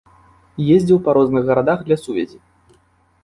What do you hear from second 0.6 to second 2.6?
Ездзіў па розных гарадах для сувязі.